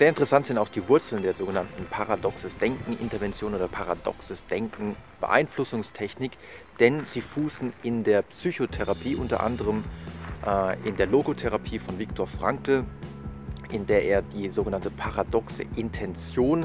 [0.00, 6.32] Sehr interessant sind auch die Wurzeln der sogenannten paradoxes Denken, Intervention oder paradoxes Denken, Beeinflussungstechnik,
[6.78, 9.84] denn sie fußen in der Psychotherapie, unter anderem
[10.46, 12.84] äh, in der Logotherapie von Viktor Frankl,
[13.72, 16.64] in der er die sogenannte paradoxe Intention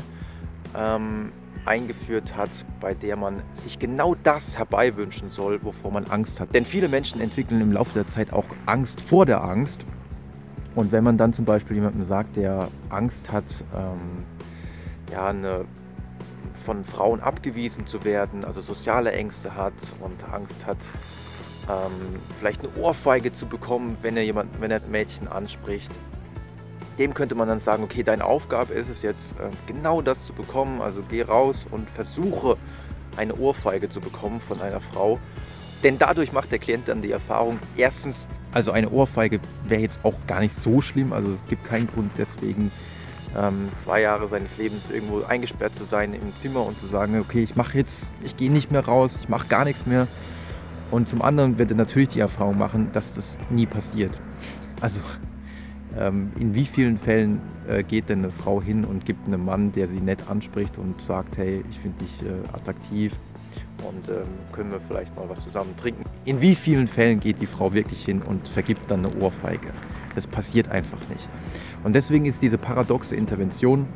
[0.74, 1.34] ähm,
[1.66, 6.56] eingeführt hat, bei der man sich genau das herbeiwünschen soll, wovor man Angst hat.
[6.56, 9.86] Denn viele Menschen entwickeln im Laufe der Zeit auch Angst vor der Angst.
[10.76, 14.26] Und wenn man dann zum Beispiel jemandem sagt, der Angst hat, ähm,
[15.12, 15.66] ja, eine,
[16.54, 20.78] von Frauen abgewiesen zu werden, also soziale Ängste hat und Angst hat,
[21.70, 25.92] ähm, vielleicht eine Ohrfeige zu bekommen, wenn er jemand, wenn er ein Mädchen anspricht,
[26.98, 30.34] dem könnte man dann sagen, okay, deine Aufgabe ist es jetzt, äh, genau das zu
[30.34, 30.82] bekommen.
[30.82, 32.58] Also geh raus und versuche
[33.18, 35.20] eine Ohrfeige zu bekommen von einer Frau.
[35.84, 40.16] Denn dadurch macht der Klient dann die Erfahrung, erstens, also eine Ohrfeige wäre jetzt auch
[40.28, 41.12] gar nicht so schlimm.
[41.12, 42.72] Also es gibt keinen Grund deswegen,
[43.38, 47.44] ähm, zwei Jahre seines Lebens irgendwo eingesperrt zu sein im Zimmer und zu sagen, okay,
[47.44, 50.08] ich mache jetzt, ich gehe nicht mehr raus, ich mache gar nichts mehr.
[50.90, 54.18] Und zum anderen wird er natürlich die Erfahrung machen, dass das nie passiert.
[54.80, 55.02] Also
[55.98, 59.74] ähm, in wie vielen Fällen äh, geht denn eine Frau hin und gibt einem Mann,
[59.74, 63.12] der sie nett anspricht und sagt, hey, ich finde dich äh, attraktiv
[63.84, 66.04] und ähm, können wir vielleicht mal was zusammen trinken.
[66.26, 69.72] In wie vielen Fällen geht die Frau wirklich hin und vergibt dann eine Ohrfeige?
[70.16, 71.28] Das passiert einfach nicht.
[71.84, 73.88] Und deswegen ist diese paradoxe Intervention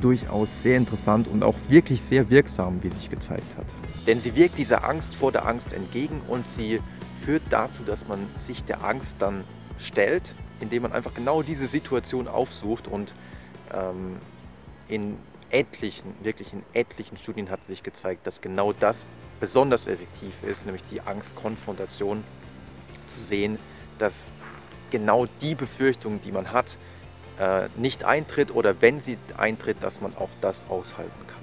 [0.00, 3.66] durchaus sehr interessant und auch wirklich sehr wirksam, wie sich gezeigt hat.
[4.06, 6.80] Denn sie wirkt dieser Angst vor der Angst entgegen und sie
[7.24, 9.44] führt dazu, dass man sich der Angst dann
[9.78, 13.12] stellt indem man einfach genau diese Situation aufsucht und
[13.72, 14.16] ähm,
[14.88, 15.16] in
[15.50, 19.04] etlichen, wirklich in etlichen Studien hat sich gezeigt, dass genau das
[19.40, 22.24] besonders effektiv ist, nämlich die Angstkonfrontation
[23.14, 23.58] zu sehen,
[23.98, 24.30] dass
[24.90, 26.76] genau die Befürchtung, die man hat,
[27.38, 31.39] äh, nicht eintritt oder wenn sie eintritt, dass man auch das aushalten kann.